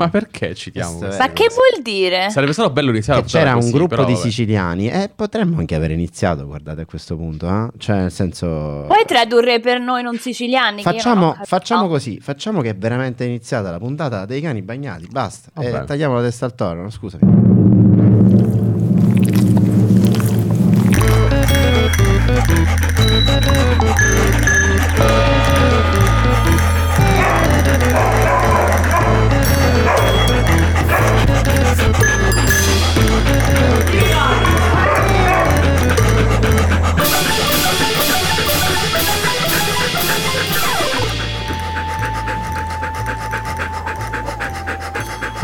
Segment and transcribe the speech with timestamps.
[0.00, 2.30] Ma perché citiamo Questo queste è- Ma che vuol dire?
[2.30, 4.24] Sarebbe stato bello iniziare Che puntata c'era un così, gruppo però di vabbè.
[4.24, 7.68] siciliani e potremmo anche aver iniziato, guardate, a questo punto, eh?
[7.78, 8.84] Cioè, nel senso...
[8.86, 10.82] Puoi tradurre per noi non siciliani?
[10.84, 14.62] che io non Facciamo, facciamo così, facciamo che è veramente iniziata la puntata dei cani
[14.62, 15.50] bagnati, basta.
[15.52, 15.84] Va E bene.
[15.84, 16.90] tagliamo la testa al toro, no?
[16.90, 17.57] scusami.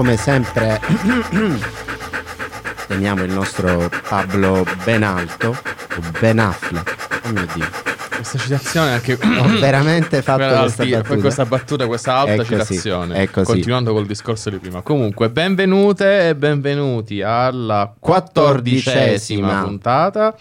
[0.04, 0.78] Come sempre
[2.88, 7.22] teniamo il nostro Pablo ben alto, o ben Affleck.
[7.24, 7.66] Oh mio Dio.
[8.14, 9.14] Questa citazione anche...
[9.14, 11.20] Ho veramente fatto questa alti- battuta.
[11.20, 13.14] questa battuta, questa alta È così, citazione.
[13.14, 13.46] è così.
[13.46, 14.82] Continuando col discorso di prima.
[14.82, 20.36] Comunque, benvenute e benvenuti alla quattordicesima puntata.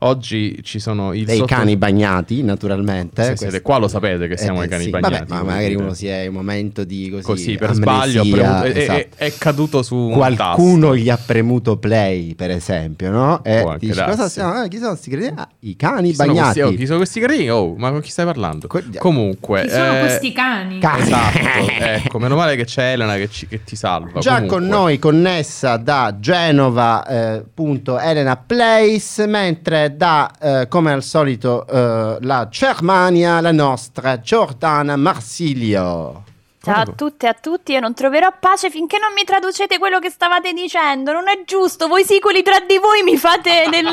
[0.00, 3.22] Oggi ci sono i Dei sotto- cani bagnati, naturalmente.
[3.22, 4.90] Se Questo- siete qua lo sapete che siamo Eh, i cani sì.
[4.90, 5.12] bagnati.
[5.26, 7.82] Vabbè, ma magari uno si è in un momento di così, Così, per amnesia,
[8.22, 9.06] sbaglio premuto- è, è- esatto.
[9.16, 13.42] è caduto su un Qualcuno gli ha premuto play, per esempio, no?
[13.44, 14.62] E Può dici, cosa siamo?
[14.64, 15.34] Eh, chi sono questi cretini?
[15.36, 16.60] Ah, i cani Chi sono bagnati.
[16.60, 17.50] questi, oh, chi sono questi carini?
[17.50, 18.66] Oh, ma con chi stai parlando?
[18.66, 20.78] Que- Comunque, Chi sono eh, questi cani?
[20.78, 21.38] Ca- Esatto,
[21.80, 24.20] ecco, meno male che c'è Elena che, ci- che ti salva.
[24.20, 30.92] Già Comunque, con noi connessa da Genova, eh, punto Elena Place, mentre da, eh, come
[30.92, 36.24] al solito, eh, la Germania, la nostra Giordana Marsilio.
[36.66, 40.00] Ciao a tutte e a tutti, io non troverò pace finché non mi traducete quello
[40.00, 41.12] che stavate dicendo.
[41.12, 43.84] Non è giusto, voi siculi tra di voi mi fate nel,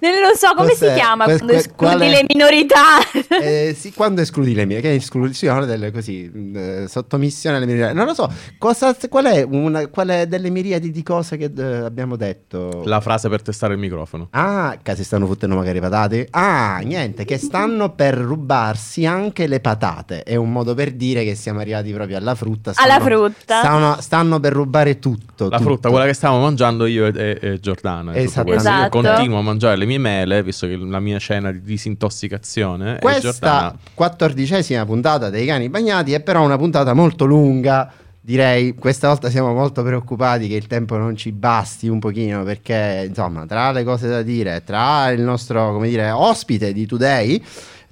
[0.00, 0.88] nel- lo so, come Cos'è?
[0.88, 2.98] si chiama Que- quando escludi le minorità?
[3.40, 7.94] Eh, sì, quando escludi le mie, che è esclusione delle così, eh, sottomissione alle miriadi.
[7.94, 11.62] Non lo so, cosa, qual, è una, qual è delle miriadi di cose che eh,
[11.62, 12.82] abbiamo detto?
[12.86, 14.26] La frase per testare il microfono.
[14.32, 16.26] Ah, che si stanno fottendo magari patate?
[16.32, 20.24] Ah, niente, che stanno per rubarsi anche le patate.
[20.24, 22.72] È un modo per dire che siamo arrivati proprio alla frutta.
[22.74, 23.58] Alla stanno- frutta.
[23.58, 25.48] Stanno, stanno per rubare tutto.
[25.48, 25.68] La tutto.
[25.70, 28.12] frutta, quella che stavamo mangiando io e, e, e Giordana.
[28.12, 28.98] e tutto Esatto.
[28.98, 32.98] Io continuo a mangiare le mie mele, visto che la mia cena di disintossicazione.
[33.00, 37.90] Questa quattordicesima puntata dei cani bagnati è però una puntata molto lunga.
[38.20, 43.04] Direi questa volta siamo molto preoccupati che il tempo non ci basti un pochino perché
[43.06, 47.40] insomma tra le cose da dire, tra il nostro come dire ospite di Today,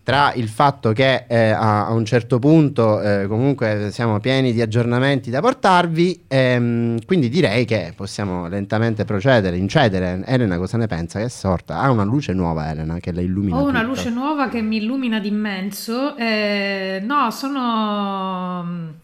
[0.04, 4.60] tra il fatto che eh, a, a un certo punto eh, comunque siamo pieni di
[4.60, 10.22] aggiornamenti da portarvi, ehm, quindi direi che possiamo lentamente procedere, incedere.
[10.26, 11.18] Elena cosa ne pensa?
[11.18, 11.80] Che è sorta?
[11.80, 13.56] Ha una luce nuova Elena che la illumina.
[13.56, 13.82] Ho una tutta.
[13.84, 16.16] luce nuova che mi illumina d'immenso.
[16.16, 19.02] Eh, no, sono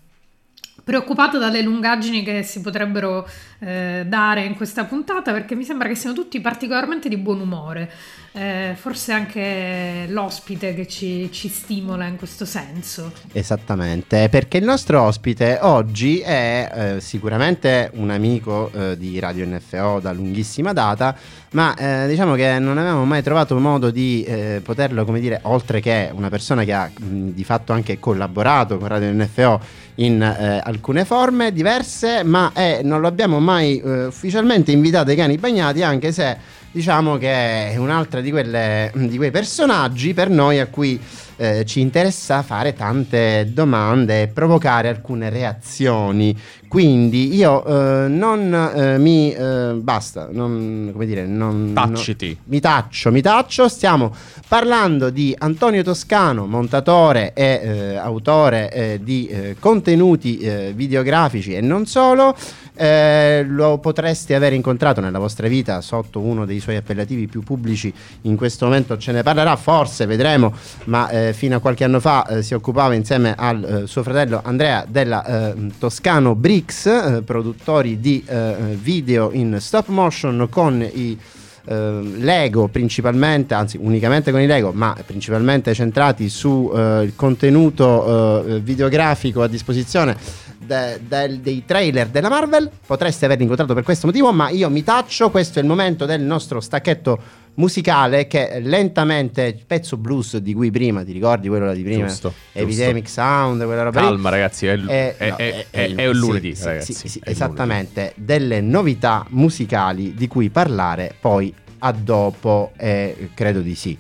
[0.90, 3.24] preoccupato dalle lungaggini che si potrebbero
[3.60, 7.88] eh, dare in questa puntata perché mi sembra che siano tutti particolarmente di buon umore.
[8.32, 13.12] Eh, forse anche l'ospite che ci, ci stimola in questo senso.
[13.32, 19.98] Esattamente, perché il nostro ospite oggi è eh, sicuramente un amico eh, di Radio NFO
[20.00, 21.16] da lunghissima data,
[21.52, 25.80] ma eh, diciamo che non avevamo mai trovato modo di eh, poterlo, come dire, oltre
[25.80, 29.60] che una persona che ha mh, di fatto anche collaborato con Radio NFO
[29.96, 35.16] in eh, alcune forme diverse, ma eh, non lo abbiamo mai eh, ufficialmente invitato ai
[35.16, 36.36] cani bagnati, anche se
[36.70, 41.00] diciamo che è un'altra di, quelle, di quei personaggi per noi a cui
[41.36, 46.38] eh, ci interessa fare tante domande e provocare alcune reazioni.
[46.68, 52.26] Quindi io eh, non eh, mi eh, basta, non, come dire, non, Tacciti.
[52.26, 53.68] non- mi taccio, mi taccio.
[53.68, 54.14] Stiamo
[54.46, 60.38] parlando di Antonio Toscano, montatore e eh, autore eh, di contenuti
[60.74, 62.36] videografici e non solo.
[62.74, 67.92] Eh, lo potreste aver incontrato nella vostra vita sotto uno dei suoi appellativi più pubblici.
[68.22, 70.54] In questo momento ce ne parlerà, forse vedremo,
[70.84, 74.40] ma eh, fino a qualche anno fa eh, si occupava insieme al eh, suo fratello
[74.42, 81.18] Andrea della eh, Toscano Bricks, eh, produttori di eh, video in stop motion con i
[81.66, 89.42] eh, Lego principalmente, anzi unicamente con i Lego, ma principalmente centrati sul contenuto eh, videografico
[89.42, 90.16] a disposizione
[90.64, 92.70] de- del- dei trailer della Marvel.
[92.86, 95.30] Potreste averli incontrato per questo motivo, ma io mi taccio.
[95.30, 97.18] Questo è il momento del nostro stacchetto
[97.54, 102.32] musicale che lentamente il pezzo blues di cui prima ti ricordi quello di prima Giusto,
[102.52, 104.06] Epidemic Sound quella roba lì.
[104.06, 106.64] Calma, ragazzi, è, Eh, è- no, è- è- è- è- è un sì, lunedì, sì,
[106.64, 106.92] ragazzi.
[106.94, 113.60] sì, sì, il esattamente, delle novità musicali di cui parlare poi a dopo, eh, credo
[113.60, 113.98] di sì.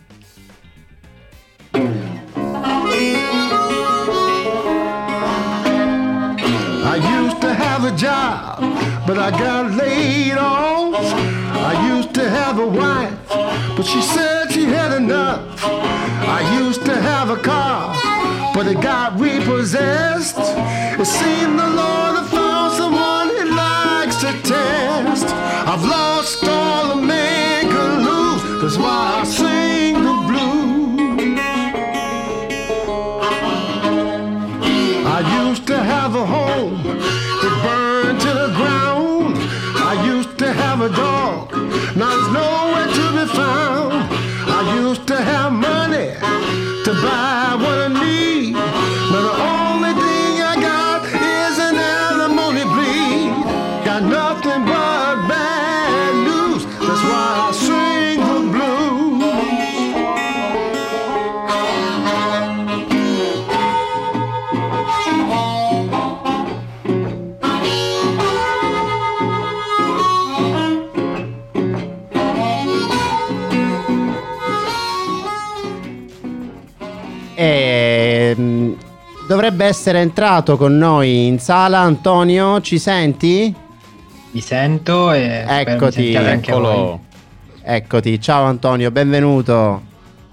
[7.96, 8.60] Job,
[9.06, 10.94] but I got laid off.
[10.94, 13.18] I used to have a wife,
[13.76, 15.62] but she said she had enough.
[15.64, 17.94] I used to have a car,
[18.54, 20.38] but it got repossessed.
[20.38, 21.99] It seemed the Lord
[77.40, 78.72] E, mm,
[79.26, 83.54] dovrebbe essere entrato con noi in sala Antonio, ci senti?
[84.30, 86.12] Vi sento e mi Eccoti.
[86.12, 87.00] Eccolo.
[87.62, 89.80] Eccoti, ciao Antonio, benvenuto.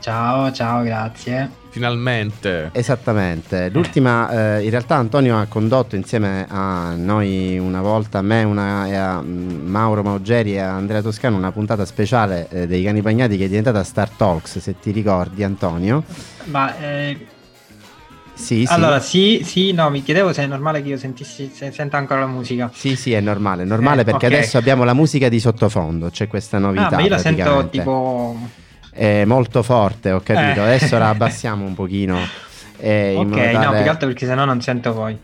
[0.02, 1.57] Ciao, ciao, grazie.
[1.78, 2.72] Finalmente.
[2.74, 8.44] Esattamente, l'ultima, eh, in realtà Antonio ha condotto insieme a noi una volta, a me
[8.44, 12.84] una, e a mm, Mauro Maugeri e a Andrea Toscano una puntata speciale eh, dei
[12.84, 16.04] cani bagnati che è diventata Star Talks, se ti ricordi Antonio.
[16.46, 17.28] Ma eh,
[18.34, 18.74] Sì, sì.
[18.74, 22.22] allora sì, sì, no, mi chiedevo se è normale che io sentissi, se senta ancora
[22.22, 22.72] la musica.
[22.74, 24.34] Sì, sì, è normale, è normale Eh, perché ok.
[24.34, 26.88] adesso abbiamo la musica di sottofondo, c'è questa novità.
[26.88, 28.66] Ah, ma io la sento tipo.
[28.98, 30.62] È molto forte, ho capito.
[30.62, 30.74] Eh.
[30.74, 32.18] Adesso la abbassiamo un pochino.
[32.80, 35.18] eh, Ok, modo no, tale- più che altro perché sennò non sento voi.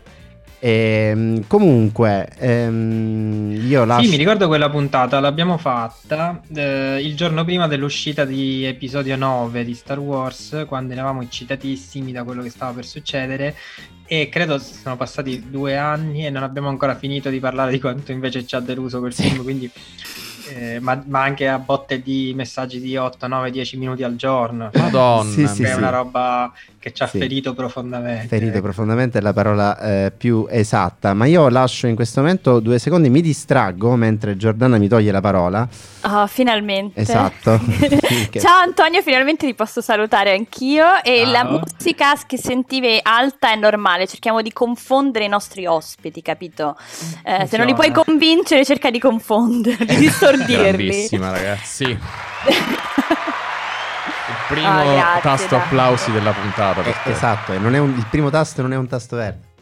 [0.60, 4.04] Ehm, comunque, ehm, io lascio.
[4.04, 9.62] Sì, mi ricordo quella puntata, l'abbiamo fatta eh, il giorno prima dell'uscita di episodio 9
[9.62, 13.54] di Star Wars, quando eravamo eccitatissimi da quello che stava per succedere.
[14.06, 18.12] E credo sono passati due anni e non abbiamo ancora finito di parlare di quanto
[18.12, 19.42] invece ci ha deluso quel film.
[19.42, 19.70] Quindi,
[20.48, 24.70] eh, ma, ma anche a botte di messaggi di 8, 9, 10 minuti al giorno.
[24.74, 25.30] Madonna.
[25.30, 25.76] Sì, sì, è sì.
[25.78, 26.52] una roba
[26.84, 27.16] che ci ha Sì.
[27.18, 28.26] ferito profondamente.
[28.26, 28.60] Ferito ecco.
[28.60, 33.08] profondamente è la parola eh, più esatta, ma io lascio in questo momento due secondi,
[33.08, 35.66] mi distraggo mentre Giordana mi toglie la parola.
[36.02, 37.00] Oh, finalmente.
[37.00, 37.58] Esatto.
[38.38, 41.02] Ciao Antonio, finalmente ti posso salutare anch'io.
[41.02, 41.32] E Ciao.
[41.32, 46.76] la musica che sentivi alta è normale, cerchiamo di confondere i nostri ospiti, capito?
[47.24, 50.84] Eh, se non li puoi convincere, cerca di confonderli, di stordirli.
[50.86, 51.98] Grandissima, ragazzi.
[54.26, 55.64] Il primo Ah, grazie, tasto dai.
[55.64, 56.82] applausi della puntata.
[56.82, 59.52] eh, esatto, e non è un- il primo tasto non è un tasto verde.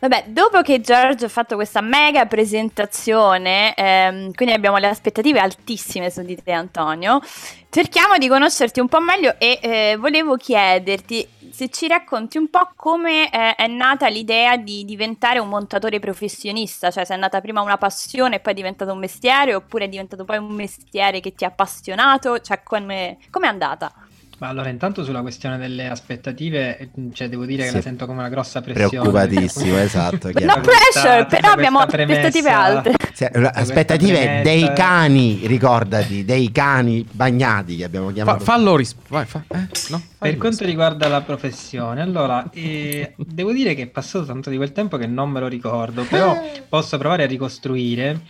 [0.00, 6.08] Vabbè, dopo che Giorgio ha fatto questa mega presentazione, ehm, quindi abbiamo le aspettative altissime
[6.08, 7.20] su di te Antonio,
[7.68, 12.70] cerchiamo di conoscerti un po' meglio e eh, volevo chiederti se ci racconti un po'
[12.76, 17.60] come eh, è nata l'idea di diventare un montatore professionista, cioè se è nata prima
[17.60, 21.34] una passione e poi è diventato un mestiere oppure è diventato poi un mestiere che
[21.34, 23.92] ti ha appassionato, cioè come è andata?
[24.38, 27.74] Ma allora, intanto sulla questione delle aspettative, eh, cioè devo dire che Sì.
[27.74, 28.88] la sento come una grossa pressione.
[28.88, 30.28] Preoccupatissimo, esatto.
[30.32, 32.92] No pressure, tutta però abbiamo questa aspettative alte.
[33.12, 38.44] Sì, aspettative premessa- dei cani, ricordati, dei cani bagnati che abbiamo Fa- chiamato.
[38.44, 39.66] fallo ris- vai, fa- eh, no,
[39.98, 44.56] Per fallo quanto riguarda la professione, allora eh, devo dire che è passato tanto di
[44.56, 48.20] quel tempo che non me lo ricordo, però posso provare a ricostruire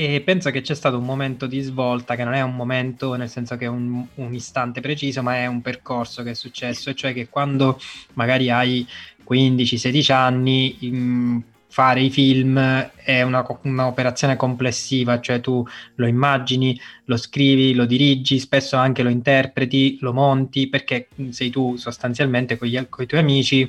[0.00, 3.28] e penso che c'è stato un momento di svolta che non è un momento nel
[3.28, 6.94] senso che è un, un istante preciso, ma è un percorso che è successo, e
[6.94, 7.80] cioè che quando
[8.12, 8.86] magari hai
[9.28, 12.60] 15-16 anni mm, fare i film
[12.94, 19.08] è una un'operazione complessiva, cioè tu lo immagini, lo scrivi, lo dirigi, spesso anche lo
[19.08, 23.68] interpreti, lo monti, perché sei tu sostanzialmente con, i tuoi amici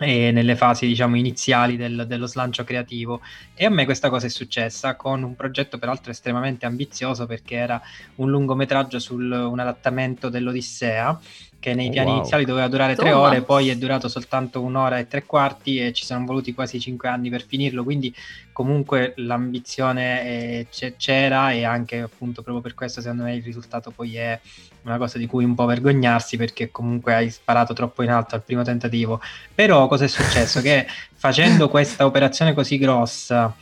[0.00, 3.20] nelle fasi diciamo iniziali del- dello slancio creativo.
[3.54, 7.80] E a me questa cosa è successa con un progetto peraltro estremamente ambizioso perché era
[8.16, 11.18] un lungometraggio su un adattamento dell'Odissea
[11.62, 12.18] che nei Oh, piani wow.
[12.18, 16.04] iniziali doveva durare tre ore poi è durato soltanto un'ora e tre quarti e ci
[16.04, 18.12] sono voluti quasi cinque anni per finirlo quindi
[18.50, 20.66] comunque l'ambizione eh,
[20.96, 24.40] c'era e anche appunto proprio per questo secondo me il risultato poi è
[24.82, 28.42] una cosa di cui un po' vergognarsi perché comunque hai sparato troppo in alto al
[28.42, 29.20] primo tentativo
[29.54, 30.60] però cosa è successo?
[30.60, 33.54] che facendo questa operazione così grossa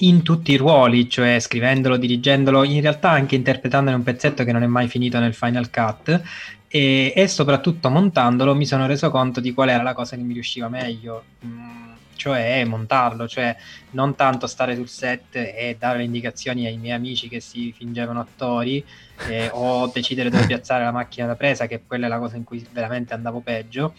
[0.00, 4.62] in tutti i ruoli, cioè scrivendolo, dirigendolo, in realtà anche interpretandone un pezzetto che non
[4.62, 6.22] è mai finito nel Final Cut
[6.68, 10.34] e, e soprattutto montandolo mi sono reso conto di qual era la cosa che mi
[10.34, 11.24] riusciva meglio.
[11.44, 11.78] Mm,
[12.18, 13.56] cioè montarlo, cioè
[13.92, 18.20] non tanto stare sul set e dare le indicazioni ai miei amici che si fingevano
[18.20, 18.84] attori
[19.28, 22.44] eh, o decidere dove piazzare la macchina da presa, che quella è la cosa in
[22.44, 23.94] cui veramente andavo peggio,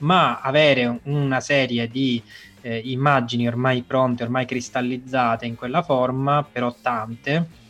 [0.00, 2.22] ma avere una serie di
[2.60, 7.60] eh, immagini ormai pronte, ormai cristallizzate in quella forma, però tante,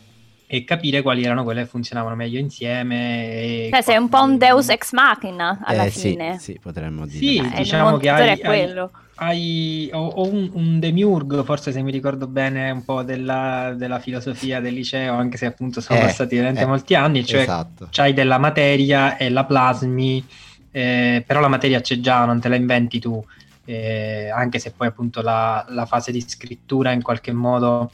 [0.53, 3.69] e capire quali erano quelle che funzionavano meglio insieme.
[3.71, 6.37] Cioè, sei un po' un Deus ex machina alla Eh, fine.
[6.37, 7.17] Sì, sì, potremmo dire.
[7.17, 8.91] Sì, Eh, diciamo che hai, è quello.
[9.15, 13.99] hai- ho, ho un, un demiurgo, forse se mi ricordo bene, un po' della, della
[13.99, 17.87] filosofia del liceo, anche se appunto sono Eh, passati veramente eh, molti anni, cioè esatto.
[17.89, 20.23] c'hai della materia e la plasmi,
[20.71, 23.23] eh, però la materia c'è già, non te la inventi tu,
[23.65, 27.91] eh, anche se poi appunto la, la fase di scrittura in qualche modo,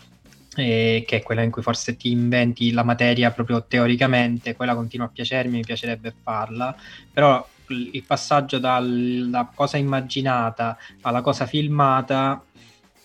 [0.60, 5.08] eh, che è quella in cui forse ti inventi la materia proprio teoricamente, quella continua
[5.08, 6.76] a piacermi, mi piacerebbe farla,
[7.12, 12.44] però il passaggio dalla cosa immaginata alla cosa filmata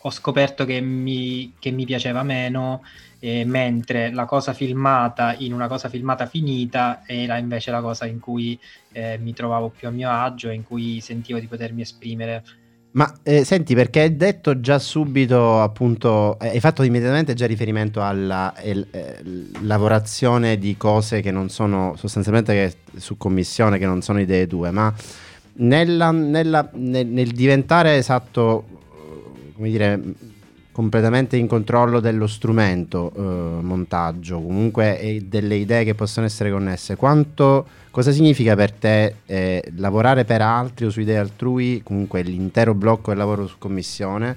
[0.06, 2.82] ho scoperto che mi, che mi piaceva meno,
[3.18, 8.20] eh, mentre la cosa filmata in una cosa filmata finita era invece la cosa in
[8.20, 8.60] cui
[8.92, 12.44] eh, mi trovavo più a mio agio e in cui sentivo di potermi esprimere.
[12.94, 18.00] Ma eh, senti, perché hai detto già subito, appunto, eh, hai fatto immediatamente già riferimento
[18.00, 19.20] alla el- eh,
[19.62, 24.94] lavorazione di cose che non sono sostanzialmente su commissione, che non sono idee tue, ma
[25.54, 30.00] nella- nella- nel, nel diventare esatto, eh, come dire,
[30.74, 37.64] completamente in controllo dello strumento eh, montaggio, comunque delle idee che possono essere connesse, quanto
[37.92, 43.10] cosa significa per te eh, lavorare per altri o su idee altrui, comunque l'intero blocco
[43.10, 44.34] del lavoro su commissione,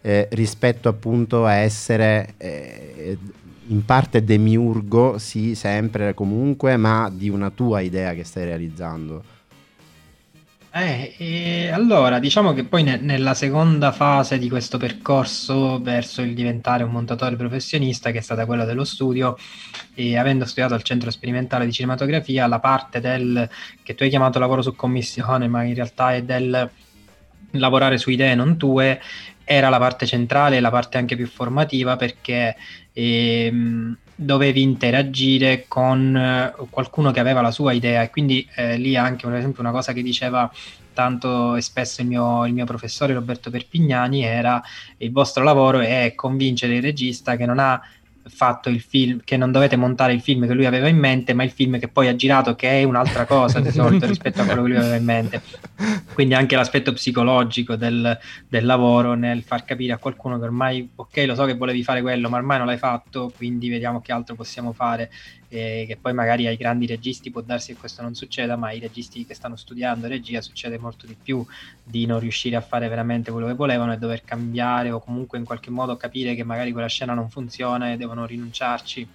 [0.00, 3.18] eh, rispetto appunto a essere eh,
[3.66, 9.33] in parte demiurgo, sì, sempre, comunque, ma di una tua idea che stai realizzando.
[10.76, 16.82] Eh, allora, diciamo che poi ne- nella seconda fase di questo percorso verso il diventare
[16.82, 19.36] un montatore professionista, che è stata quella dello studio,
[19.94, 23.48] e avendo studiato al centro sperimentale di cinematografia, la parte del
[23.84, 26.68] che tu hai chiamato lavoro su commissione, ma in realtà è del
[27.52, 29.00] lavorare su idee non tue,
[29.44, 32.56] era la parte centrale la parte anche più formativa perché
[32.92, 38.96] ehm, dovevi interagire con eh, qualcuno che aveva la sua idea e quindi eh, lì
[38.96, 40.50] anche per esempio una cosa che diceva
[40.92, 44.62] tanto e spesso il mio, il mio professore Roberto Perpignani era
[44.98, 47.80] il vostro lavoro è convincere il regista che non ha
[48.26, 51.42] fatto il film, che non dovete montare il film che lui aveva in mente, ma
[51.42, 54.62] il film che poi ha girato che è un'altra cosa di solito rispetto a quello
[54.62, 55.42] che lui aveva in mente.
[56.12, 61.24] Quindi anche l'aspetto psicologico del, del lavoro nel far capire a qualcuno che ormai, ok,
[61.26, 64.34] lo so che volevi fare quello, ma ormai non l'hai fatto, quindi vediamo che altro
[64.34, 65.10] possiamo fare.
[65.56, 68.80] E che poi magari ai grandi registi può darsi che questo non succeda, ma ai
[68.80, 71.44] registi che stanno studiando regia succede molto di più
[71.82, 75.44] di non riuscire a fare veramente quello che volevano e dover cambiare o comunque in
[75.44, 79.08] qualche modo capire che magari quella scena non funziona e devono rinunciarci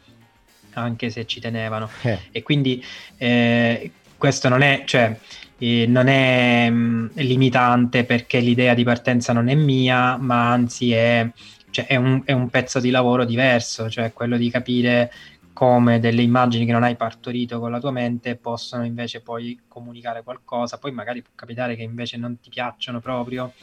[0.74, 1.90] anche se ci tenevano.
[2.04, 2.84] Eh, E quindi
[3.18, 5.18] eh, questo non è, cioè,
[5.58, 11.28] eh, non è mh, limitante perché l'idea di partenza non è mia, ma anzi è,
[11.70, 15.12] cioè, è un, è un pezzo di lavoro diverso, cioè quello di capire
[15.54, 20.24] come delle immagini che non hai partorito con la tua mente possono invece poi comunicare
[20.24, 20.78] qualcosa.
[20.78, 23.54] Poi magari può capitare che invece non ti piacciono proprio,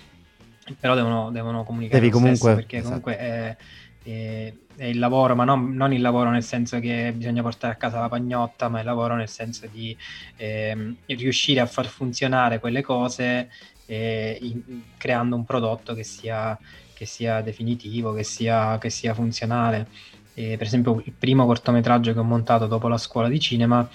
[0.79, 2.89] però devono, devono comunicare Devi comunque- perché esatto.
[2.89, 3.57] comunque è,
[4.03, 7.77] è- è il lavoro, ma non, non il lavoro nel senso che bisogna portare a
[7.77, 9.97] casa la pagnotta, ma il lavoro nel senso di
[10.37, 13.49] ehm, riuscire a far funzionare quelle cose
[13.87, 16.59] eh, in- creando un prodotto che sia,
[16.93, 19.89] che sia definitivo, che sia, che sia funzionale.
[20.39, 23.89] E, per esempio, il primo cortometraggio che ho montato dopo la scuola di cinema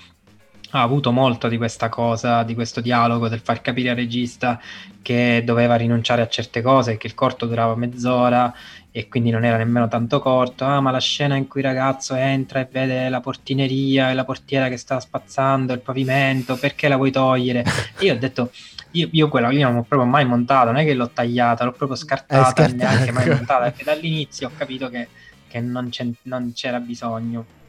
[0.72, 4.60] ha avuto molto di questa cosa, di questo dialogo, del far capire al regista
[5.04, 8.52] che doveva rinunciare a certe cose, che il corto durava mezz'ora
[8.90, 10.66] e quindi non era nemmeno tanto corto.
[10.66, 14.26] Ah, ma la scena in cui il ragazzo entra e vede la portineria e la
[14.26, 17.64] portiera che sta spazzando il pavimento, perché la vuoi togliere?
[18.00, 18.52] E io ho detto,
[18.92, 21.74] io, io quella lì non l'ho proprio mai montata, non è che l'ho tagliata, l'ho
[21.74, 25.08] proprio scartata, scartata, neanche mai montata, perché dall'inizio ho capito che,
[25.52, 25.90] che non,
[26.24, 27.60] non c'era bisogno.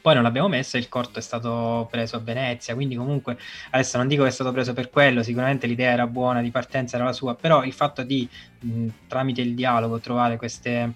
[0.00, 3.36] Poi non l'abbiamo messo e il corto è stato preso a Venezia, quindi comunque
[3.70, 6.96] adesso non dico che è stato preso per quello, sicuramente l'idea era buona, di partenza
[6.96, 8.26] era la sua, però il fatto di
[8.60, 10.94] mh, tramite il dialogo trovare queste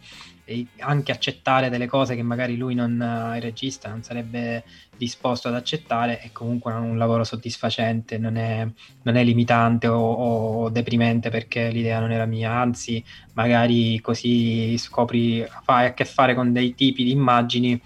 [0.52, 4.64] e anche accettare delle cose che magari lui non, eh, il regista non sarebbe
[4.96, 8.66] disposto ad accettare è comunque un lavoro soddisfacente, non è,
[9.02, 15.44] non è limitante o, o deprimente perché l'idea non era mia, anzi magari così scopri,
[15.64, 17.80] fai a che fare con dei tipi di immagini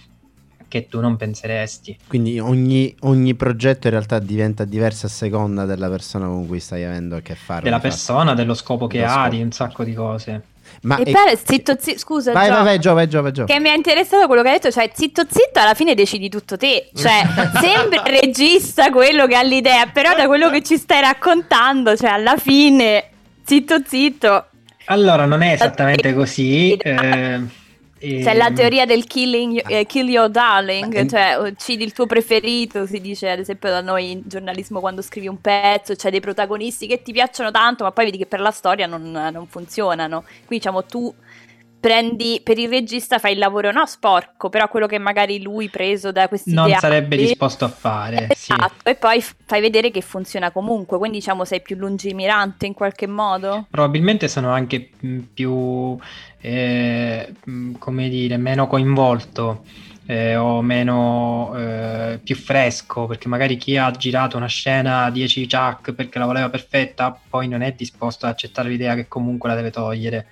[0.68, 1.96] che tu non penseresti.
[2.06, 6.84] Quindi ogni, ogni progetto in realtà diventa diverso a seconda della persona con cui stai
[6.84, 7.62] avendo a che fare.
[7.62, 7.94] Della di fatto.
[7.94, 9.28] persona, dello scopo che Dello ha, scopo.
[9.36, 10.42] di un sacco di cose.
[10.82, 13.44] Ma e e- zitto, zitto, scusa, vai, Gio, vai, vai, Gio, vai, Gio, vai, Gio.
[13.44, 16.56] che mi è interessato quello che hai detto, cioè zitto zitto alla fine decidi tutto
[16.56, 17.22] te, cioè
[17.60, 22.10] sembra il regista quello che ha l'idea, però da quello che ci stai raccontando, cioè
[22.10, 23.10] alla fine
[23.44, 24.46] zitto zitto,
[24.86, 26.74] Allora, non è esattamente così.
[26.82, 27.40] eh,
[27.98, 32.06] e- c'è la teoria del killing, eh, kill your darling, Ma- cioè uccidi il tuo
[32.06, 36.20] preferito, si dice ad esempio da noi in giornalismo quando scrivi un pezzo, c'è dei
[36.20, 40.22] protagonisti che ti piacciono tanto, ma poi vedi che per la storia non, non funzionano,
[40.22, 41.12] quindi diciamo tu
[41.86, 46.10] prendi per il regista fai il lavoro no sporco, però quello che magari lui preso
[46.10, 48.26] da questi non ideali- sarebbe disposto a fare.
[48.34, 48.52] sì.
[48.52, 53.06] Esatto, e poi fai vedere che funziona comunque, quindi diciamo sei più lungimirante in qualche
[53.06, 53.66] modo.
[53.70, 55.96] Probabilmente sono anche mh, più,
[56.40, 59.62] eh, mh, come dire, meno coinvolto
[60.06, 65.92] eh, o meno eh, più fresco, perché magari chi ha girato una scena 10 chuck
[65.92, 69.70] perché la voleva perfetta, poi non è disposto ad accettare l'idea che comunque la deve
[69.70, 70.26] togliere.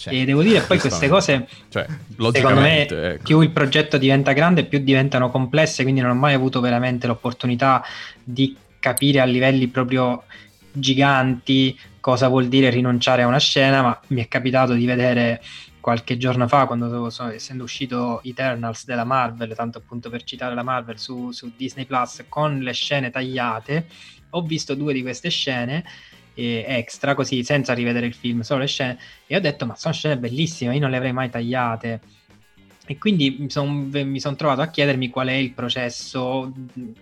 [0.00, 1.86] Cioè, E devo dire, poi queste cose, Cioè,
[2.32, 3.22] secondo me, ecco.
[3.22, 7.84] più il progetto diventa grande, più diventano complesse, quindi non ho mai avuto veramente l'opportunità
[8.24, 10.24] di capire a livelli proprio
[10.72, 15.42] giganti cosa vuol dire rinunciare a una scena, ma mi è capitato di vedere
[15.80, 20.62] qualche giorno fa, quando so- essendo uscito Eternals della Marvel, tanto appunto per citare la
[20.62, 23.86] Marvel su, su Disney Plus, con le scene tagliate,
[24.30, 25.84] ho visto due di queste scene
[26.34, 29.94] eh, extra, così senza rivedere il film, solo le scene, e ho detto, ma sono
[29.94, 32.00] scene bellissime, io non le avrei mai tagliate.
[32.86, 36.52] E quindi mi sono trovato a chiedermi qual è il processo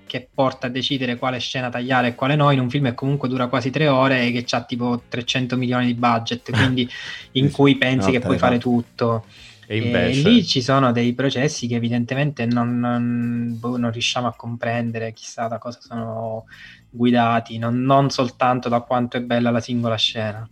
[0.07, 3.27] che porta a decidere quale scena tagliare e quale no in un film che comunque
[3.27, 6.87] dura quasi tre ore e che ha tipo 300 milioni di budget, quindi
[7.33, 8.61] in cui pensi No, che puoi fare fa.
[8.61, 9.25] tutto.
[9.69, 10.29] E E invece...
[10.31, 15.47] lì ci sono dei processi che evidentemente non, non- boh, non riusciamo a comprendere chissà
[15.47, 16.45] da cosa sono
[16.89, 20.49] guidati, non, non soltanto da quanto è bella la singola scena.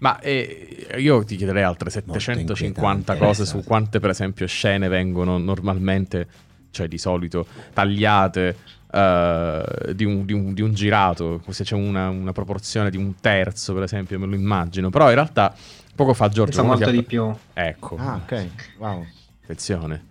[0.00, 4.86] Ma eh, io ti chiederei altre Molto 750 inquietante, cose su quante, per esempio, scene
[4.86, 6.28] vengono normalmente,
[6.70, 8.56] cioè di solito, tagliate
[8.92, 13.14] eh, di, un, di un- di un girato, se c'è una, una proporzione di un
[13.20, 14.88] terzo, per esempio, me lo immagino.
[14.88, 15.52] Però in realtà,
[15.98, 16.44] poco fa Giorgio...
[16.44, 17.34] Penso uno molto ha- di più.
[17.52, 18.46] Ecco, Ah, ok.
[18.78, 19.04] Wow.
[19.42, 20.04] attenzione.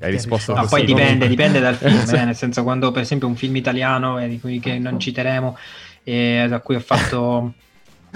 [0.00, 1.28] Hai risposto Ma così, poi dipende, comunque.
[1.28, 4.58] dipende dal film, eh, nel senso quando per esempio un film italiano eh, di cui
[4.60, 5.56] che non citeremo,
[6.04, 7.52] eh, da cui ho fatto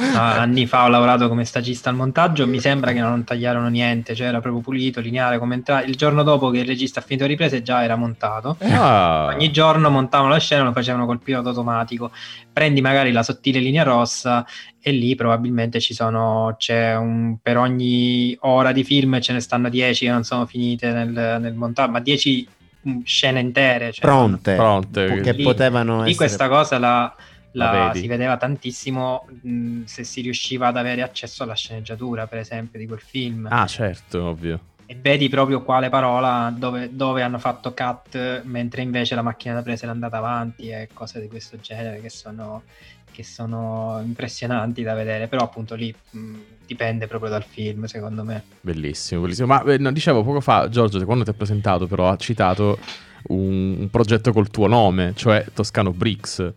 [0.01, 4.29] anni fa, ho lavorato come stagista al montaggio, mi sembra che non tagliarono niente, cioè
[4.29, 7.31] era proprio pulito, lineare, come entra- il giorno dopo che il regista ha finito le
[7.31, 8.57] riprese già era montato.
[8.61, 12.11] Ah, Ogni giorno montavano la scena, lo facevano col pilota automatico.
[12.53, 14.45] Prendi magari la sottile linea rossa
[14.81, 19.69] e lì probabilmente ci sono, c'è un, per ogni ora di film ce ne stanno
[19.69, 22.49] 10 che non sono finite nel, nel montaggio, ma 10
[22.89, 23.93] mm, scene intere.
[23.93, 24.55] Cioè, Pronte.
[24.55, 25.21] Pronte.
[25.21, 26.15] Che Lì- potevano Lì essere...
[26.17, 27.15] questa cosa la,
[27.53, 32.79] la- si vedeva tantissimo mh, se si riusciva ad avere accesso alla sceneggiatura, per esempio,
[32.79, 33.47] di quel film.
[33.51, 34.61] Ah, certo, ovvio.
[34.91, 39.63] E vedi proprio quale parola dove, dove hanno fatto cut, mentre invece la macchina da
[39.63, 42.63] presa era andata avanti e cose di questo genere che sono,
[43.11, 45.29] che sono impressionanti da vedere.
[45.29, 48.43] Però appunto lì mh, dipende proprio dal film, secondo me.
[48.63, 49.47] Bellissimo, bellissimo.
[49.49, 52.79] Ma eh, no, dicevo poco fa, Giorgio, quando ti ha presentato, però, ha citato
[53.25, 56.53] un, un progetto col tuo nome, cioè Toscano Bricks.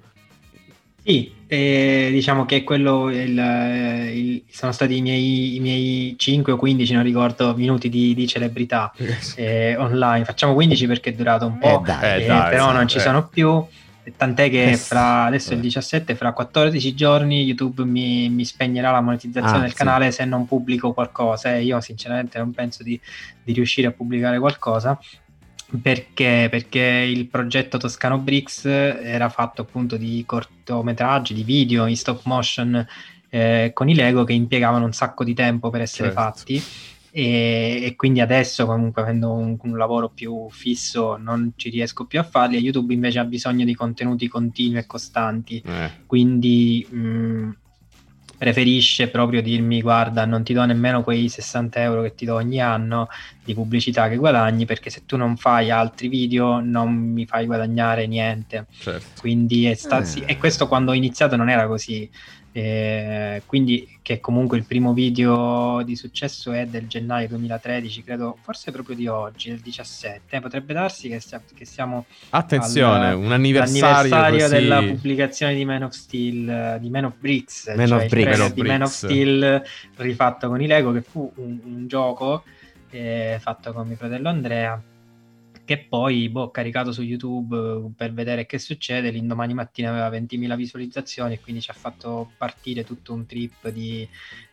[1.03, 6.53] Sì, eh, diciamo che quello il- eh, il- sono stati i miei, i miei 5
[6.53, 8.93] o 15, non ricordo, minuti di, di celebrità
[9.35, 10.25] eh, online.
[10.25, 12.03] Facciamo 15 perché è durato un po', Eh, dai.
[12.21, 13.01] Eh, eh, dai, però sì, non ci eh.
[13.01, 13.65] sono più.
[14.17, 15.63] Tant'è che fra adesso è il eh.
[15.63, 19.75] 17, fra 14 giorni YouTube mi, mi spegnerà la monetizzazione Ah, del sì.
[19.75, 21.55] canale se non pubblico qualcosa.
[21.55, 22.99] E io sinceramente non penso di,
[23.43, 24.99] di riuscire a pubblicare qualcosa.
[25.79, 26.47] Perché?
[26.49, 32.85] Perché il progetto Toscano Bricks era fatto appunto di cortometraggi, di video in stop motion
[33.29, 36.21] eh, con i Lego che impiegavano un sacco di tempo per essere Certo.
[36.21, 36.61] fatti
[37.13, 42.19] e, e quindi adesso comunque avendo un, un lavoro più fisso non ci riesco più
[42.19, 47.49] a farli YouTube invece ha bisogno di contenuti continui e costanti Eh, quindi mh,
[48.41, 52.59] preferisce proprio dirmi guarda non ti do nemmeno quei 60 euro che ti do ogni
[52.59, 53.07] anno
[53.43, 58.07] di pubblicità che guadagni perché se tu non fai altri video non mi fai guadagnare
[58.07, 59.21] niente certo.
[59.21, 60.05] quindi è sta- Eh.
[60.05, 62.09] sì, e questo quando ho iniziato non era così
[62.53, 68.71] Eh, quindi che comunque il primo video di successo è del gennaio 2013 credo forse
[68.71, 73.31] proprio di oggi del 17 Eh, potrebbe darsi che, sia- che siamo Attenzione, al- un
[73.31, 78.37] anniversario, della pubblicazione di Man of Steel, di Man of Bricks, Man cioè of Bricks.
[78.37, 79.15] Man of di Man of Bricks.
[79.15, 79.63] Steel
[79.95, 82.43] rifatto con i Lego, che fu un, un gioco
[82.89, 84.81] eh, fatto con mio fratello Andrea,
[85.71, 90.09] che poi boh, ho caricato su YouTube eh, per vedere che succede, l'indomani mattina aveva
[90.09, 94.05] 20.000 visualizzazioni e quindi ci ha fatto partire tutto un trip di,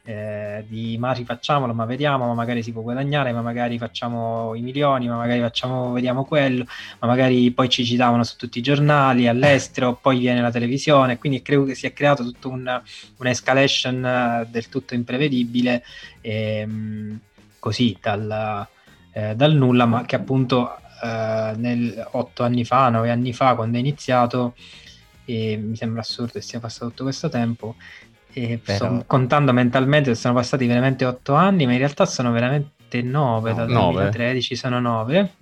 [0.05, 4.61] eh, di ma rifacciamolo, ma vediamo, ma magari si può guadagnare, ma magari facciamo i
[4.61, 6.65] milioni, ma magari facciamo, vediamo quello,
[7.01, 11.43] ma magari poi ci citavano su tutti i giornali all'estero, poi viene la televisione, quindi
[11.43, 12.81] credo che si è creato tutto un,
[13.17, 15.83] un'escalation eh, del tutto imprevedibile,
[16.21, 17.19] ehm,
[17.59, 18.69] così dal,
[19.13, 23.77] eh, dal nulla, ma che appunto eh, nel, otto anni fa, nove anni fa, quando
[23.77, 24.55] è iniziato,
[25.25, 27.77] e mi sembra assurdo che sia passato tutto questo tempo.
[28.33, 33.03] E Però- sto contando mentalmente, sono passati veramente otto anni, ma in realtà sono veramente
[33.03, 33.93] nove, No, dal nove.
[33.95, 35.33] 2013 sono nove.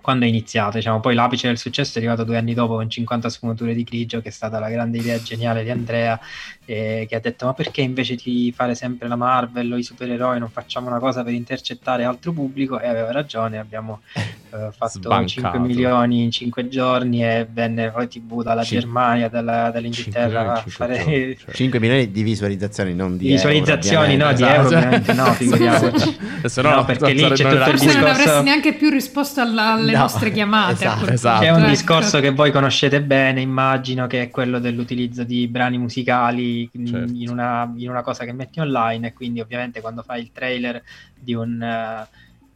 [0.00, 3.28] Quando è iniziato, diciamo, poi l'apice del successo è arrivato due anni dopo con 50
[3.28, 6.18] sfumature di grigio, che è stata la grande idea geniale di Andrea,
[6.64, 10.38] eh, che ha detto: Ma perché invece di fare sempre la Marvel o i supereroi
[10.38, 12.78] non facciamo una cosa per intercettare altro pubblico?
[12.80, 15.28] E aveva ragione, abbiamo eh, fatto Sbancato.
[15.28, 20.56] 5 milioni in 5 giorni e venne poi TV dalla Cin- Germania, dalla- dall'Inghilterra a
[20.56, 21.54] Cinque fare giorni, cioè.
[21.54, 24.64] 5 milioni di visualizzazioni, non di visualizzazioni, euro, no, di ovviamente.
[24.66, 26.16] euro ovviamente no, figuriamoci.
[26.42, 29.72] Adesso No, perché lì c'è tutto il Forse non discorso- avresti neanche più risposto alla-
[29.74, 30.72] alle No, nostre chiamate.
[30.84, 31.06] esatto.
[31.10, 31.40] Esatto.
[31.42, 31.68] C'è un ecco.
[31.68, 37.12] discorso che voi conoscete bene, immagino, che è quello dell'utilizzo di brani musicali in, Certo.
[37.14, 40.82] in una, in una cosa che metti online e quindi ovviamente quando fai il trailer
[41.18, 42.08] di un, eh,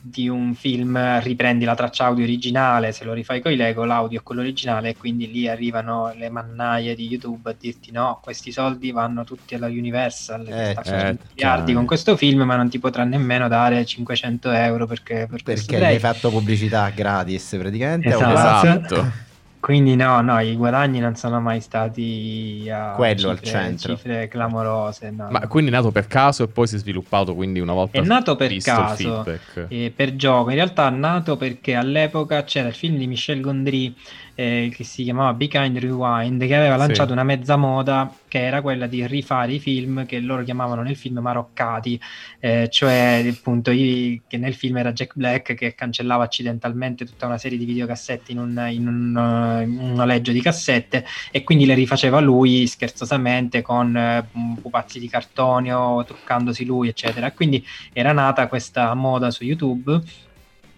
[0.09, 4.21] di un film riprendi la traccia audio originale, se lo rifai con i Lego l'audio
[4.21, 8.53] è quello originale e quindi lì arrivano le mannaie di YouTube a dirti no, questi
[8.53, 12.69] soldi vanno tutti alla Universal Eh, sta certo, facendo miliardi con questo film ma non
[12.69, 18.09] ti potrà nemmeno dare 500 euro perché, per Perché gli hai fatto pubblicità gratis praticamente.
[18.09, 18.25] Esatto.
[18.25, 18.67] o quasi.
[18.67, 19.25] Esatto.
[19.67, 23.97] Quindi no, no, i guadagni non sono mai stati a Quello al cifre, centro.
[23.97, 25.11] cifre clamorose.
[25.11, 27.99] no, Ma quindi è nato per caso e poi si è sviluppato quindi una volta
[27.99, 28.93] È nato per visto caso.
[29.03, 29.67] il feedback.
[29.73, 33.93] Eh, per gioco, in realtà è nato perché all'epoca c'era il film di Michel Gondry
[34.39, 36.79] eh, che si chiamava Be Kind Rewind che aveva Sì.
[36.81, 40.95] lanciato una mezza moda che era quella di rifare i film che loro chiamavano nel
[40.95, 41.99] film maroccati,
[42.39, 47.39] eh, cioè appunto i- che nel film era Jack Black che cancellava accidentalmente tutta una
[47.39, 51.65] serie di videocassette in un, in un, eh, in un noleggio di cassette e quindi
[51.65, 54.29] le rifaceva lui scherzosamente con eh,
[54.61, 57.33] pupazzi di cartonio, truccandosi lui, eccetera.
[57.33, 60.01] Quindi era nata questa moda su YouTube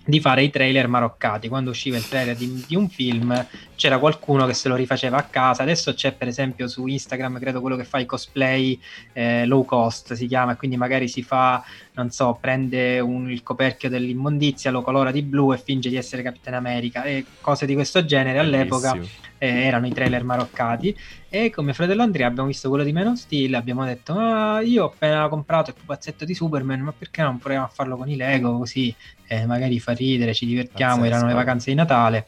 [0.09, 1.49] di fare i trailer maroccati.
[1.49, 5.25] Quando usciva il trailer di, di un film c'era qualcuno che se lo rifaceva a
[5.25, 5.65] casa.
[5.65, 8.81] Adesso c'è per esempio su Instagram, credo quello che fa i cosplay
[9.13, 13.91] eh, low cost si chiama, quindi magari si fa, non so, prende un- il coperchio
[13.91, 18.03] dell'immondizia, lo colora di blu e finge di essere Capitan America e cose di questo
[18.07, 18.97] genere all'epoca
[19.37, 20.97] eh, erano i trailer maroccati
[21.31, 24.61] e con mio fratello Andrea abbiamo visto quello di Man of Steel abbiamo detto ma
[24.61, 28.09] io ho appena comprato il pupazzetto di Superman ma perché non proviamo a farlo con
[28.09, 28.95] i Lego così
[29.27, 31.15] eh, magari fa ridere ci divertiamo Pazzesco.
[31.15, 32.27] erano le vacanze di Natale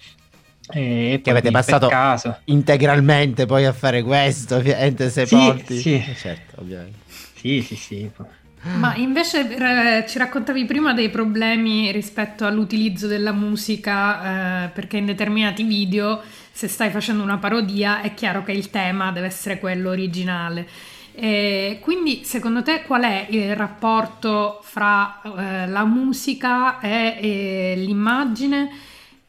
[0.72, 5.76] e poi avete passato- caso Integralmente poi a fare questo, ovviamente se Sì, porti.
[5.78, 5.94] sì.
[5.94, 6.98] Eh, Certo, ovviamente.
[7.08, 8.10] sì sì sì
[8.74, 15.06] Ma invece eh, ci raccontavi prima dei problemi rispetto all'utilizzo della musica, eh, perché in
[15.06, 16.20] determinati video,
[16.52, 20.68] se stai facendo una parodia, è chiaro che il tema deve essere quello originale.
[21.12, 28.70] E quindi, secondo te, qual è il rapporto fra eh, la musica e, e l'immagine?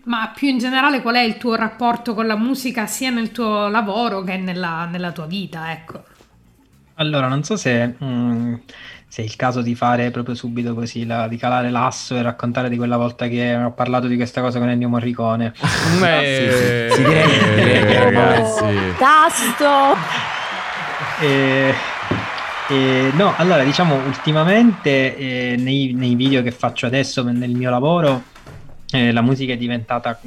[0.04, 3.68] Ma più in generale, qual è il tuo rapporto con la musica sia nel tuo
[3.68, 5.72] lavoro che nella, nella tua vita?
[5.72, 6.04] Ecco.
[7.02, 8.54] Allora, non so se, mm,
[9.08, 12.70] se è il caso di fare proprio subito così, la- di calare l'asso e raccontare
[12.70, 15.54] di quella volta che ho parlato di questa cosa con Ennio Morricone.
[16.04, 18.64] Eh, sì, sì, direi- direi che- ragazzi.
[18.98, 19.98] Tasto!
[21.22, 21.74] E-
[22.70, 28.24] e no, allora diciamo ultimamente eh, nei, nei video che faccio adesso nel mio lavoro
[28.92, 30.18] eh, la musica è diventata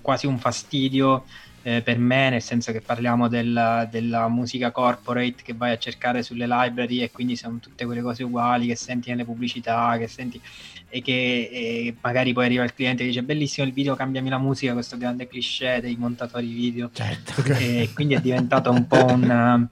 [0.00, 1.24] quasi un fastidio
[1.68, 6.22] eh, per me, nel senso che parliamo della, della musica corporate che vai a cercare
[6.22, 10.40] sulle library e quindi sono tutte quelle cose uguali che senti nelle pubblicità, che senti
[10.88, 14.38] e che e magari poi arriva il cliente e dice bellissimo il video, cambiami la
[14.38, 17.42] musica, questo grande cliché dei montatori video Certo.
[17.52, 19.68] e quindi è diventata un po' una,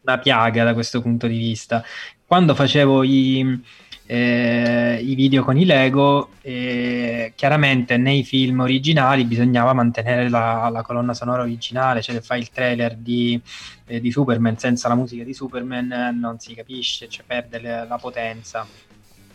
[0.00, 1.84] una piaga da questo punto di vista.
[2.24, 3.62] Quando facevo i,
[4.10, 10.80] eh, i video con i Lego, eh, chiaramente nei film originali bisognava mantenere la, la
[10.80, 13.38] colonna sonora originale, cioè se fai il trailer di,
[13.84, 17.86] eh, di Superman senza la musica di Superman eh, non si capisce, cioè perde le-
[17.86, 18.66] la potenza.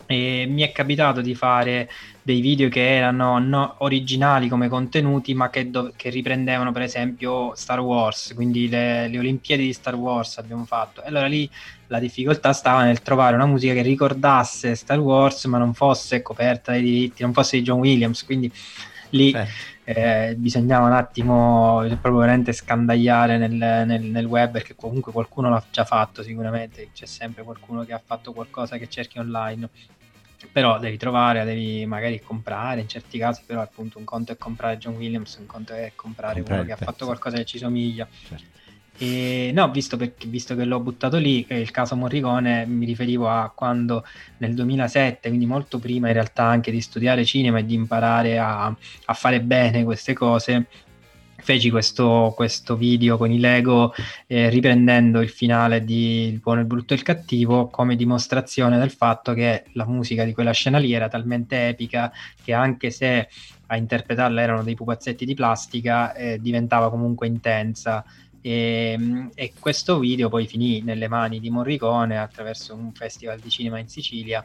[0.06, 1.88] E mi è capitato di fare
[2.22, 7.54] dei video che erano no- originali come contenuti, ma che, dov- che riprendevano per esempio
[7.54, 11.02] Star Wars, quindi le, le Olimpiadi di Star Wars abbiamo fatto.
[11.02, 11.50] E allora lì
[11.88, 16.72] la difficoltà stava nel trovare una musica che ricordasse Star Wars, ma non fosse coperta
[16.72, 18.50] dai diritti, non fosse di John Williams, quindi
[19.10, 19.73] lì Certo.
[19.84, 25.62] Eh, bisognava un attimo proprio veramente scandagliare nel, nel- nel web perché comunque qualcuno l'ha
[25.70, 29.68] già fatto sicuramente, c'è sempre qualcuno che ha fatto qualcosa che cerchi online.
[30.52, 34.76] Però devi trovare, devi magari comprare in certi casi, però appunto un conto è comprare
[34.76, 37.04] John Williams, un conto è comprare Comprare uno che ha fatto pezzo.
[37.06, 38.06] qualcosa che ci somiglia.
[38.28, 38.44] Certo.
[38.96, 43.50] E no, visto, perché, visto che l'ho buttato lì, il caso Morricone, mi riferivo a
[43.54, 44.04] quando
[44.38, 48.66] nel 2007, quindi molto prima in realtà anche di studiare cinema e di imparare a,
[48.66, 50.66] a fare bene queste cose,
[51.44, 53.92] feci questo, questo video con i Lego
[54.26, 58.90] eh, riprendendo il finale di Il buono, il brutto e il cattivo come dimostrazione del
[58.90, 62.10] fatto che la musica di quella scena lì era talmente epica
[62.42, 63.28] che anche se
[63.66, 68.04] a interpretarla erano dei pupazzetti di plastica eh, diventava comunque intensa
[68.46, 73.78] e, e questo video poi finì nelle mani di Morricone attraverso un festival di cinema
[73.78, 74.44] in Sicilia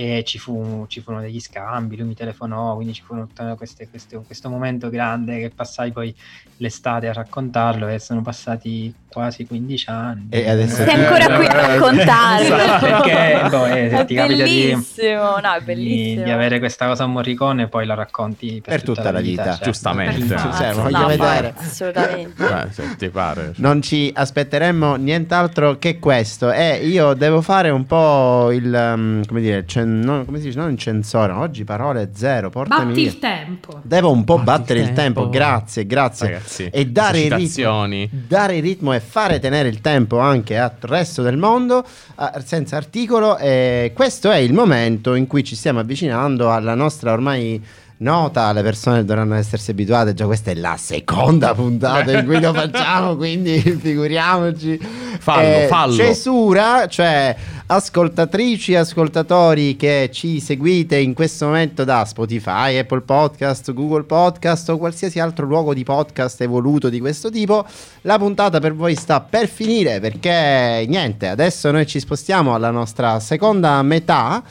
[0.00, 3.88] e ci, fu, ci furono degli scambi, lui mi telefonò, quindi ci fu tutta queste-
[3.88, 6.14] queste- questo momento grande che passai poi
[6.58, 10.26] l'estate a raccontarlo e sono passati quasi 15 anni.
[10.30, 12.54] E adesso- Sei ancora qui a raccontarlo.
[12.56, 16.24] Esatto, perché boh, eh, se È ti capita di, bellissimo, no, è di- bellissimo.
[16.24, 19.64] di avere questa cosa a Morricone poi la racconti per, Per tutta la vita, certo.
[19.64, 20.24] giustamente.
[20.26, 20.56] Perfetto.
[20.56, 21.54] Cioè, No, voglio No, vedere.
[21.56, 22.34] assolutamente.
[22.46, 23.52] Beh, se ti pare.
[23.56, 26.52] Non ci aspetteremmo nient'altro che questo.
[26.52, 28.66] E io devo fare un po' il.
[28.72, 30.58] um, come dire, cen- non, come si dice?
[30.58, 31.32] Non il censore.
[31.32, 32.50] Oggi parole zero.
[32.50, 33.08] Portami Batti via.
[33.10, 33.80] il tempo.
[33.82, 35.20] Devo un po' Batti battere il il tempo.
[35.20, 35.36] tempo.
[35.36, 36.26] Grazie, grazie.
[36.26, 40.72] Ragazzi, e dare il, ritmo, dare il ritmo e fare tenere il tempo anche al
[40.80, 43.36] resto del mondo eh, senza articolo.
[43.38, 47.62] E questo è il momento in cui ci stiamo avvicinando alla nostra ormai
[47.98, 48.52] nota.
[48.52, 50.14] Le persone dovranno essersi abituate.
[50.14, 53.16] Già, questa è la seconda puntata in cui lo facciamo.
[53.16, 54.78] Quindi figuriamoci.
[55.18, 55.94] Fallo, fallo.
[55.94, 57.36] Cesura, cioè
[57.70, 64.78] ascoltatrici, ascoltatori che ci seguite in questo momento da Spotify, Apple Podcast, Google Podcast o
[64.78, 67.66] qualsiasi altro luogo di podcast evoluto di questo tipo,
[68.02, 73.20] la puntata per voi sta per finire perché niente, adesso noi ci spostiamo alla nostra
[73.20, 74.42] seconda metà.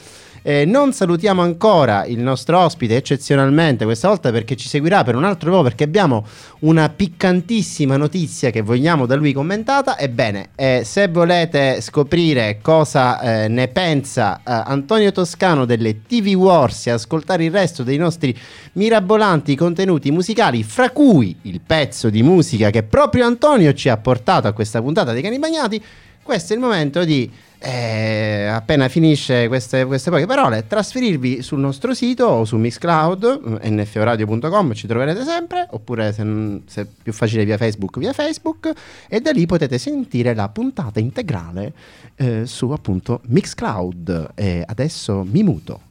[0.48, 5.24] Eh, non salutiamo ancora il nostro ospite eccezionalmente questa volta perché ci seguirà per un
[5.24, 6.26] altro po' perché abbiamo
[6.60, 9.98] una piccantissima notizia che vogliamo da lui commentata.
[9.98, 16.86] Ebbene, eh, se volete scoprire cosa eh, ne pensa eh, Antonio Toscano delle TV Wars
[16.86, 18.34] e ascoltare il resto dei nostri
[18.72, 24.48] mirabolanti contenuti musicali, fra cui il pezzo di musica che proprio Antonio ci ha portato
[24.48, 25.84] a questa puntata dei Cani Bagnati,
[26.22, 31.94] questo è il momento di, eh, appena finisce queste, queste poche parole, trasferirvi sul nostro
[31.94, 37.56] sito o su Mixcloud, eh, nforadio.com, ci troverete sempre, oppure se, se più facile via
[37.56, 38.72] Facebook, via Facebook,
[39.08, 41.72] e da lì potete sentire la puntata integrale
[42.16, 44.30] eh, su appunto Mixcloud.
[44.34, 45.87] E adesso mi muto.